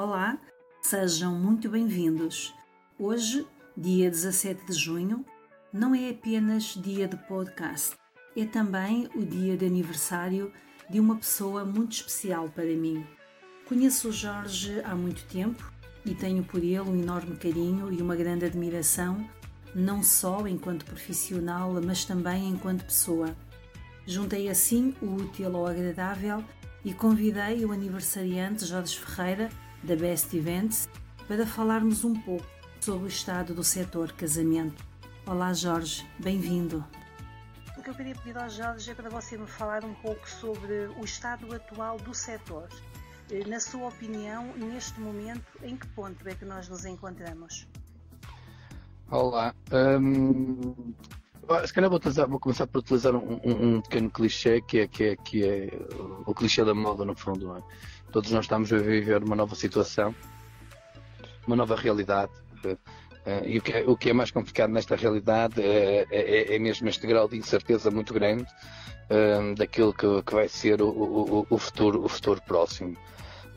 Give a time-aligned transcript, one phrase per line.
[0.00, 0.38] Olá,
[0.80, 2.54] sejam muito bem-vindos.
[2.96, 3.44] Hoje,
[3.76, 5.26] dia 17 de junho,
[5.72, 7.96] não é apenas dia de podcast,
[8.36, 10.52] é também o dia de aniversário
[10.88, 13.04] de uma pessoa muito especial para mim.
[13.66, 15.68] Conheço o Jorge há muito tempo
[16.06, 19.28] e tenho por ele um enorme carinho e uma grande admiração,
[19.74, 23.36] não só enquanto profissional, mas também enquanto pessoa.
[24.06, 26.44] Juntei assim o útil ao agradável
[26.84, 29.48] e convidei o aniversariante Jorge Ferreira
[29.82, 30.88] da Best Events
[31.26, 32.46] para falarmos um pouco
[32.80, 34.84] sobre o estado do setor casamento.
[35.26, 36.84] Olá Jorge, bem-vindo.
[37.76, 40.86] O que eu queria pedir ao Jorge é para você me falar um pouco sobre
[40.98, 42.68] o estado atual do setor.
[43.30, 47.66] Eh, na sua opinião, neste momento, em que ponto é que nós nos encontramos?
[49.10, 49.54] Olá.
[49.72, 50.94] Um,
[51.66, 54.86] se calhar vou, utilizar, vou, começar por utilizar um, um, um, pequeno clichê que é,
[54.86, 55.70] que é, que é
[56.26, 57.56] o clichê da moda, no fundo.
[57.56, 57.62] É?
[58.12, 60.14] Todos nós estamos a viver uma nova situação,
[61.46, 62.32] uma nova realidade.
[62.64, 66.58] Uh, e o que, é, o que, é, mais complicado nesta realidade é, é, é
[66.58, 68.46] mesmo este grau de incerteza muito grande
[69.10, 72.96] uh, daquilo que, que, vai ser o, o, o, futuro, o futuro próximo.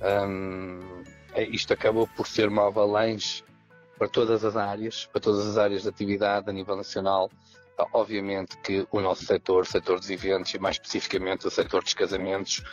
[0.02, 1.04] Um,
[1.50, 3.44] isto acabou por ser uma avalanche
[3.98, 7.30] para todas as áreas, para todas as áreas de atividade a nível nacional.
[7.94, 11.94] Obviamente que o nosso setor, o setor dos eventos e mais especificamente o setor dos
[11.94, 12.64] casamentos,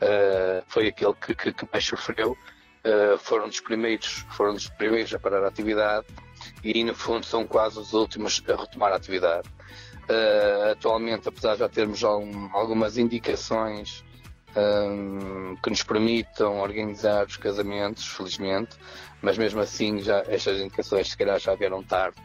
[0.00, 2.36] uh, foi aquele que, que, que mais sofreu.
[2.84, 6.06] Uh, foram dos primeiros, foram dos primeiros a parar a atividade
[6.64, 9.48] e no fundo são quase os últimos a retomar a atividade.
[10.08, 14.02] Uh, atualmente, apesar de já termos algum, algumas indicações
[14.56, 18.76] um, que nos permitam organizar os casamentos, felizmente,
[19.22, 22.16] mas mesmo assim já estas indicações se calhar já vieram tarde,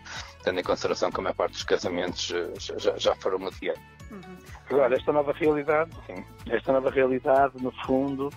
[0.44, 2.34] tendo em consideração que a maior parte dos casamentos
[2.78, 3.95] já, já, foram mediados.
[4.12, 4.38] Uhum.
[4.70, 8.30] Agora, esta nova realidade, sim, esta nova realidade, no fundo,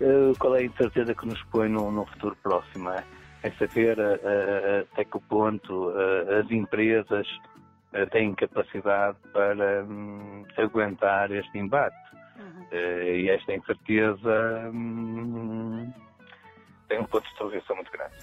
[0.00, 2.90] uh, qual é a incerteza que nos põe no, no futuro próximo?
[2.90, 3.04] É,
[3.42, 5.92] é saber uh, uh, até que ponto
[6.40, 7.26] as empresas
[8.10, 11.96] têm capacidade para um, aguentar este embate.
[12.34, 12.66] Uhum.
[12.72, 15.92] e esta incerteza um,
[16.88, 18.14] tem um ponto de interrogação muito grande.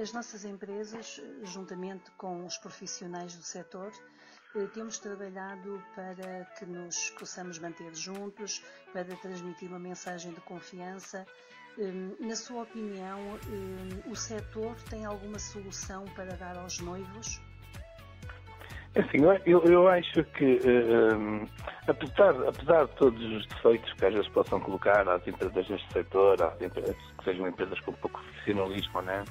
[0.00, 7.10] As nossas empresas, juntamente com os profissionais do setor, eh, temos trabalhado para que nos
[7.10, 11.24] possamos manter juntos, para transmitir uma mensagem de confiança.
[11.78, 17.40] Hum, na sua opinião, hum, o setor tem alguma solução para dar aos noivos?
[18.94, 20.58] É assim, eu, eu acho que,
[21.14, 21.46] um,
[21.86, 26.42] apesar, apesar de todos os defeitos que às vezes possam colocar às empresas deste setor,
[26.42, 29.24] às empresas, que sejam empresas com pouco profissionalismo, né?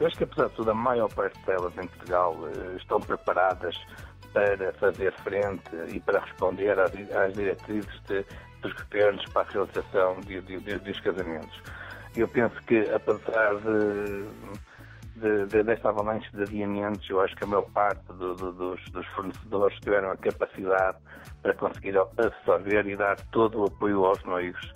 [0.00, 3.76] eu acho que apesar de tudo, a maior parte delas em Portugal uh, estão preparadas
[4.32, 8.24] para fazer frente e para responder às, às diretrizes de,
[8.62, 11.62] dos governos para a realização de, de, dos casamentos.
[12.16, 13.54] Eu penso que, apesar
[15.16, 18.90] de, de, desta avalanche de adiamentos, eu acho que a maior parte do, do, dos,
[18.90, 20.98] dos, fornecedores tiveram a capacidade
[21.42, 24.74] para conseguir absorver e dar todo o apoio aos noivos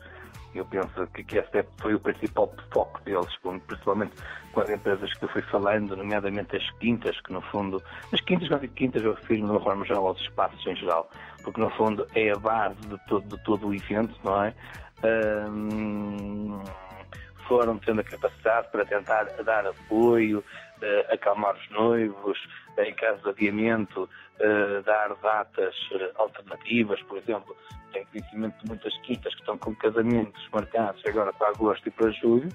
[0.58, 4.12] eu penso que, que esse foi o principal foco deles, principalmente
[4.52, 7.82] com as empresas que eu fui falando, nomeadamente as quintas, que no fundo,
[8.12, 11.10] as quintas, quando digo quintas, eu refiro de uma forma geral aos espaços em geral,
[11.42, 14.54] porque no fundo é a base de todo, de todo o evento, não é?
[17.46, 22.38] Foram tendo a capacidade para tentar dar apoio, uh, acalmar os noivos,
[22.76, 25.74] uh, em caso de adiamento, uh, dar datas
[26.16, 27.56] alternativas, por exemplo,
[27.92, 32.10] tenho conhecimento de muitas quintas que estão com casamentos marcados agora para agosto e para
[32.10, 32.48] julho,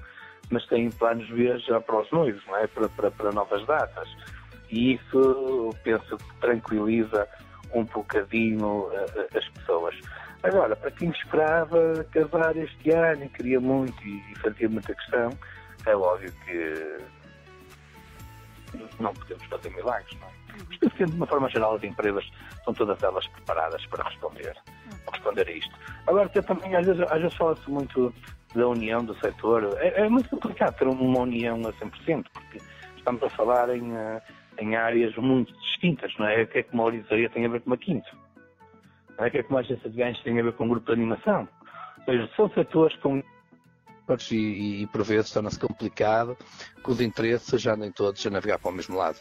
[0.49, 2.67] mas têm planos B já para os noivos, não é?
[2.67, 4.09] para, para, para novas datas.
[4.69, 7.27] E isso penso tranquiliza
[7.73, 8.87] um bocadinho
[9.35, 9.95] as pessoas.
[10.43, 15.29] Agora, para quem esperava casar este ano e queria muito e fazia muita questão,
[15.85, 16.97] é óbvio que
[18.99, 20.31] não podemos fazer milagres, não é?
[20.81, 22.29] Mas de uma forma geral, as empresas
[22.63, 24.55] são todas elas preparadas para responder,
[25.05, 25.75] para responder a isto.
[26.07, 28.13] Agora, também, às vezes, às vezes fala-se muito
[28.53, 29.77] da união do setor.
[29.77, 32.59] É, é, muito complicado ter uma união a 100%, porque
[32.97, 34.21] estamos a falar em, eh,
[34.59, 36.43] em áreas muito distintas, não é?
[36.43, 38.09] O que é que uma orizaria tem a ver com uma quinta?
[39.19, 39.27] É?
[39.27, 40.93] O que é que uma agência de ganhos tem a ver com um grupo de
[40.93, 41.47] animação?
[41.99, 43.21] Ou seja, são setores com
[44.31, 46.35] e, e, por vezes torna-se complicado
[46.83, 49.19] que os interesses já nem todos a navegar para o mesmo lado.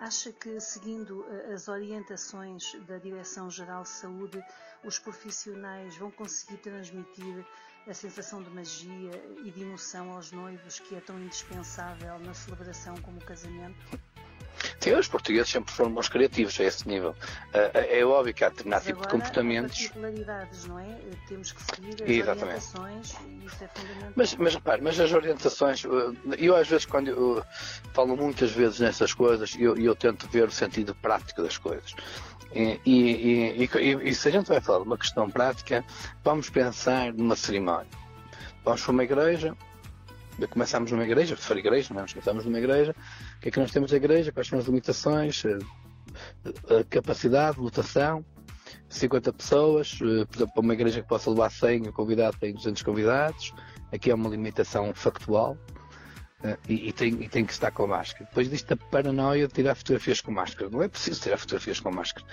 [0.00, 4.42] Acha que, seguindo eh, as orientações da Direção-Geral de Saúde,
[4.82, 7.44] os profissionais vão conseguir transmitir
[7.86, 9.10] a sensação de magia
[9.44, 13.76] e de emoção aos noivos que é tão indispensável na celebração como o casamento?
[14.80, 17.10] Sim, os portugueses sempre foram bons criativos a esse nível.
[17.10, 19.78] Uh, é óbvio que há determinado tipo de comportamentos.
[19.78, 20.98] particularidades, não é?
[21.28, 22.76] Temos que seguir as Exatamente.
[22.78, 24.12] orientações e isso é fundamental.
[24.16, 25.82] Mas, mas repare, mas as orientações,
[26.38, 27.44] eu às vezes quando eu
[27.92, 31.94] falo muitas vezes nessas coisas, eu, eu tento ver o sentido prático das coisas.
[32.52, 35.84] E, e, e, e, se a gente vai falar de uma questão prática,
[36.24, 37.86] vamos pensar numa cerimónia.
[38.64, 39.56] Vamos para uma igreja,
[40.48, 42.06] começamos numa igreja, for igreja, não é?
[42.06, 42.94] começamos numa igreja,
[43.36, 48.24] o que é que nós temos da igreja, quais são as limitações, a capacidade, lotação,
[48.88, 53.52] 50 pessoas, eh, para uma igreja que possa levar 100, o convidado tem 200 convidados,
[53.92, 55.56] aqui é uma limitação factual,
[56.68, 58.24] e, e, tem, e, tem, que estar com máscara.
[58.24, 60.70] Depois disto a paranoia de tirar fotografias com máscara.
[60.70, 62.26] Não é preciso tirar fotografias com máscara.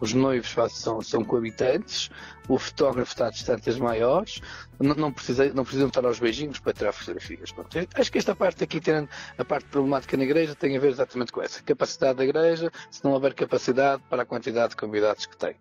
[0.00, 2.10] Os noivos são, são coabitantes,
[2.48, 4.40] o fotógrafo está a distâncias maiores,
[4.78, 7.54] não, não, precisa, não precisam estar aos beijinhos para tirar fotografias.
[7.94, 9.08] Acho que esta parte aqui, tendo
[9.38, 11.62] a parte problemática na igreja, tem a ver exatamente com essa.
[11.62, 15.56] Capacidade da igreja, se não houver capacidade para a quantidade de convidados que tem.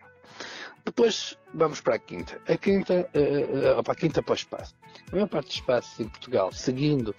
[0.83, 2.39] Depois vamos para a quinta.
[2.47, 4.75] A quinta, uh, uh, para a quinta para o espaço.
[5.11, 7.15] A maior parte dos espaços em Portugal, seguindo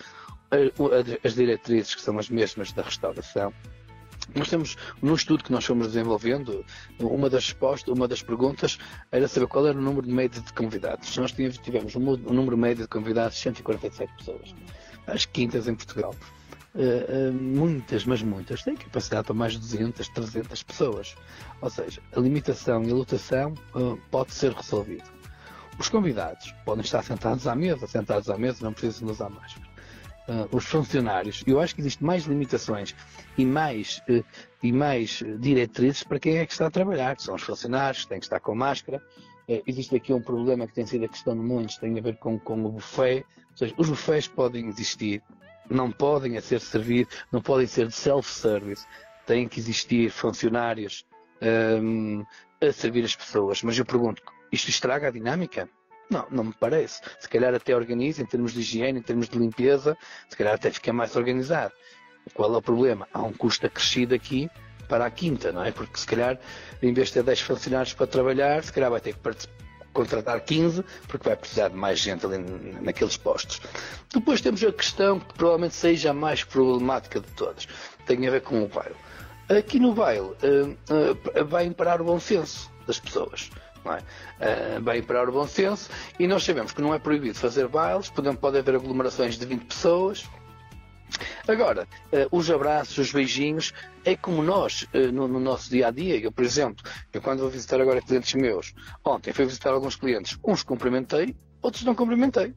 [1.25, 3.53] as diretrizes que são as mesmas da restauração.
[4.35, 6.65] Nós temos, num estudo que nós fomos desenvolvendo,
[7.01, 8.79] uma das respostas, uma das perguntas
[9.11, 11.17] era saber qual era o número médio de convidados.
[11.17, 14.55] Nós tivemos um, um número médio de convidados de 147 pessoas.
[15.07, 16.15] As quintas em Portugal.
[16.75, 21.15] Uh, uh, muitas, mas muitas, têm capacidade para mais de 200, 300 pessoas.
[21.63, 25.11] Ou seja, a limitação e a lotação uh, pode ser resolvido.
[25.79, 29.66] Os convidados podem estar sentados à mesa, sentados à mesa, não precisam usar máscara
[30.29, 31.43] uh, os funcionários.
[31.47, 32.95] Eu acho que existem mais limitações
[33.37, 34.25] e mais, uh,
[34.63, 37.19] e mais diretrizes para quem é que está a trabalhar.
[37.19, 39.03] São os funcionários que têm que estar com máscara.
[39.49, 42.17] Uh, existe aqui um problema que tem sido a questão de muitos, tem a ver
[42.17, 43.25] com, com o buffet.
[43.51, 45.23] Ou seja, os buffets podem existir,
[45.71, 48.87] não podem ser servidos, não podem ser de self-service.
[49.25, 51.05] Têm que existir funcionários
[51.83, 52.25] um,
[52.61, 53.63] a servir as pessoas.
[53.63, 55.69] Mas eu pergunto, isto estraga a dinâmica?
[56.09, 57.01] Não, não me parece.
[57.19, 59.97] Se calhar até organiza em termos de higiene, em termos de limpeza,
[60.29, 61.73] se calhar até fica mais organizado.
[62.35, 63.09] Qual é o problema?
[63.13, 64.51] Há um custo acrescido aqui
[64.89, 65.73] para a quinta, não é?
[65.73, 66.39] Porque se calhar,
[66.83, 69.21] em vez de ter 10 funcionários para trabalhar, se calhar vai ter que
[69.93, 72.39] contratar 15, porque vai precisar de mais gente ali
[72.83, 73.61] naqueles postos.
[74.13, 77.67] Depois temos a questão que provavelmente seja a mais problemática de todas.
[78.05, 78.95] Tem a ver com o baile.
[79.49, 80.77] Aqui no baile uh,
[81.41, 83.51] uh, vai imperar o bom senso das pessoas
[83.93, 84.79] é?
[84.79, 88.09] Uh, bem para o bom senso, e nós sabemos que não é proibido fazer bailes,
[88.11, 90.29] pode, pode haver aglomerações de 20 pessoas.
[91.47, 93.73] Agora, uh, os abraços, os beijinhos,
[94.05, 96.19] é como nós, uh, no, no, nosso dia a dia.
[96.19, 98.75] Eu, por exemplo, eu quando vou visitar agora clientes meus,
[99.05, 102.55] ontem fui visitar alguns clientes, uns cumprimentei, outros não cumprimentei.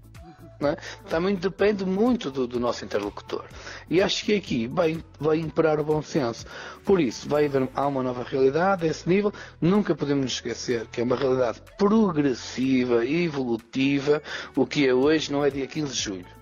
[0.62, 0.76] É?
[1.10, 3.46] Também depende muito do, do, nosso interlocutor.
[3.90, 6.46] E acho que aqui vai, vai imperar o bom senso.
[6.84, 9.32] Por isso, vai haver há uma nova realidade a esse nível.
[9.62, 14.22] Nunca podemos esquecer que é uma realidade progressiva, evolutiva.
[14.54, 16.39] O que é hoje não é dia 15 de julho.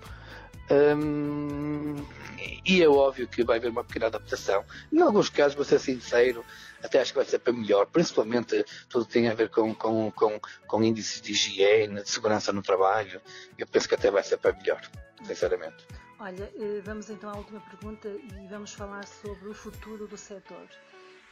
[2.64, 4.64] E é óbvio que vai haver uma pequena adaptação.
[4.92, 6.44] Em alguns casos, vou ser sincero,
[6.82, 10.38] até acho que vai ser para melhor, principalmente tudo tem a ver com, com, com,
[10.66, 13.20] com índices de higiene, de segurança no trabalho.
[13.56, 14.80] Eu penso que até vai ser para melhor,
[15.24, 15.86] sinceramente.
[16.20, 20.68] Olha, eh, vamos então à última pergunta e vamos falar sobre o futuro do setor.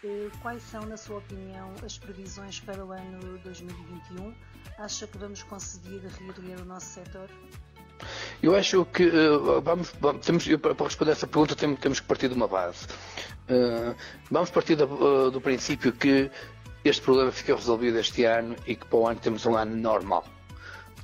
[0.05, 4.35] Eh, quais são, na sua opinião, as previsões para o ano 2021?
[4.79, 7.29] Acha que vamos conseguir reerguer o nosso setor?
[8.43, 12.29] Eu acho que uh, vamos, vamos temos, para responder essa pergunta temos, temos que partir
[12.29, 12.87] de uma base.
[13.49, 13.95] Uh,
[14.31, 16.31] vamos partir do, uh, do princípio que
[16.85, 20.25] este problema fica resolvido este ano e que para o ano temos um ano normal.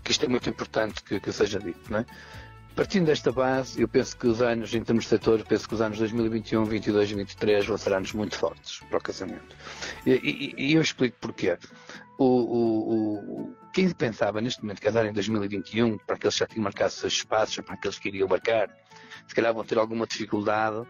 [0.04, 2.06] Que isto é muito importante que, que seja dito, não é?
[2.74, 5.82] Partindo desta base, eu penso que os anos, em termos de setor, penso que os
[5.82, 9.54] anos 2021, 2022 e 2023 vão ser anos muito fortes para o casamento.
[10.06, 11.58] E, e, e eu explico porquê.
[12.18, 16.64] O, o, o, quem pensava neste momento casar em 2021, para aqueles que já tinham
[16.64, 18.68] marcado seus espaços, para aqueles que iriam marcar,
[19.26, 20.86] se calhar vão ter alguma dificuldade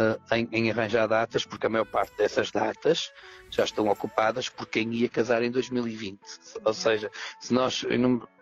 [0.00, 3.12] uh, em, em, arranjar datas, porque a maior parte dessas datas
[3.50, 6.20] já estão ocupadas por quem ia casar em 2020.
[6.64, 7.10] Ou seja,
[7.40, 7.84] se nós,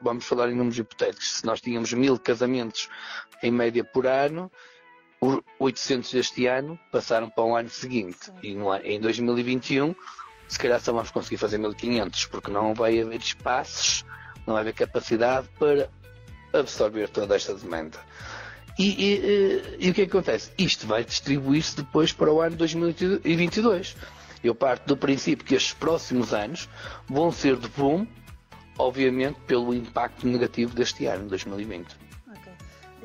[0.00, 2.88] vamos falar em números hipotéticos, se nós tínhamos mil casamentos
[3.42, 4.50] em média por ano,
[5.20, 8.30] os 800 deste ano passaram para o ano seguinte.
[8.42, 9.94] E no, em 2021,
[10.48, 14.04] se calhar só vamos conseguir fazer 1500, porque não vai haver espaços,
[14.46, 15.90] não vai haver capacidade para
[16.52, 17.98] absorver toda esta demanda.
[18.78, 20.52] E, e, e, o que, é que acontece?
[20.56, 23.96] Isto vai distribuir-se depois para o ano 2022.
[24.42, 26.68] Eu parto do princípio que estes próximos anos
[27.08, 28.06] vão ser de boom,
[28.78, 31.96] obviamente, pelo impacto negativo deste ano, 2020.
[32.28, 32.52] Ok.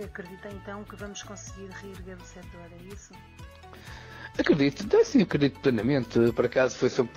[0.03, 3.13] Acredita então que vamos conseguir reerguer o setor, é isso?
[4.37, 6.19] Acredito, é sim, acredito plenamente.
[6.31, 7.07] Por acaso, foi, sou,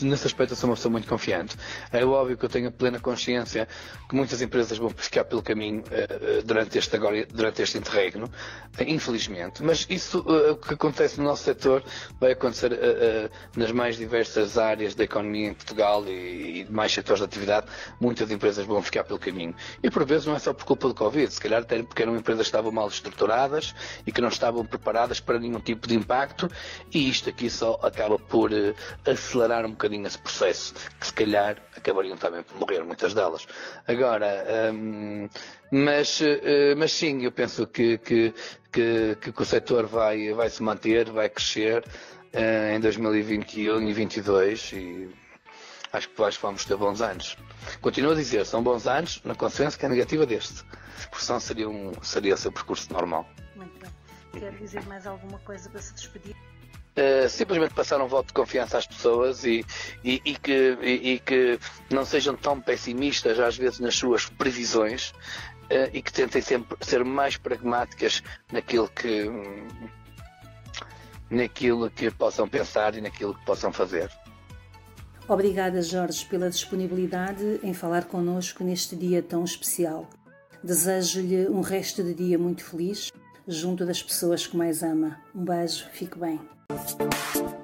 [0.00, 1.54] nesse aspecto, eu sou uma pessoa muito confiante.
[1.92, 3.68] É óbvio que eu tenho a plena consciência
[4.08, 8.82] que muitas empresas vão ficar pelo caminho uh, durante, este, agora, durante este interregno, uh,
[8.86, 9.62] infelizmente.
[9.62, 11.84] Mas isso, uh, o que acontece no nosso setor,
[12.18, 12.72] vai acontecer
[13.54, 17.66] nas mais diversas áreas da economia em Portugal e, e mais setores de atividade.
[18.00, 19.54] Muitas empresas vão ficar pelo caminho.
[19.82, 22.16] E por vezes não é só por culpa do Covid, se calhar até porque eram
[22.16, 23.74] empresas que estavam mal estruturadas
[24.06, 26.48] e que não estavam preparadas para nenhum tipo de impacto
[26.92, 28.74] e isto aqui só acaba por uh,
[29.06, 33.46] acelerar um bocadinho esse processo, que se calhar acabariam também por morrer muitas delas.
[33.86, 35.28] Agora, um,
[35.70, 38.34] mas, uh, mas sim, eu penso que, que,
[38.70, 41.84] que, que o setor vai, vai se manter, vai crescer
[42.34, 45.10] uh, em 2021 e 2022 e
[45.92, 47.36] acho que acho que vamos ter bons anos.
[47.80, 50.64] Continuo a dizer, são bons anos na consequência que é negativa deste,
[51.10, 53.28] porque senão seria, um, seria o seu percurso normal.
[53.54, 53.90] Muito bem.
[54.32, 56.34] Quer dizer mais alguma coisa para se despedir?
[56.94, 59.64] Uh, simplesmente passar um voto de confiança às pessoas e,
[60.04, 61.58] e, e que, e, que,
[61.90, 65.10] não sejam tão pessimistas às vezes nas suas previsões
[65.70, 68.22] uh, e que tentem sempre ser mais pragmáticas
[68.52, 69.26] naquilo que
[71.30, 74.10] naquilo que possam pensar e naquilo que possam fazer.
[75.26, 80.10] Obrigada, Jorge, pela disponibilidade em falar connosco neste dia tão especial.
[80.62, 83.10] Desejo-lhe um resto de dia muito feliz
[83.48, 85.20] junto das pessoas que mais ama.
[85.34, 86.40] Um beijo, fique bem.
[86.74, 87.61] Thank you.